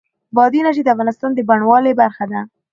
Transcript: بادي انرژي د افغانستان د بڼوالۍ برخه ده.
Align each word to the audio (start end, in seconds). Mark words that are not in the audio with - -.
بادي 0.35 0.57
انرژي 0.61 0.81
د 0.83 0.87
افغانستان 0.93 1.31
د 1.33 1.39
بڼوالۍ 1.49 1.93
برخه 2.01 2.25
ده. 2.31 2.41